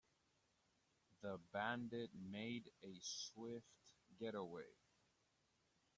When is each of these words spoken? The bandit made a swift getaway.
The 1.21 1.39
bandit 1.53 2.09
made 2.15 2.71
a 2.83 2.97
swift 3.03 3.69
getaway. 4.19 4.73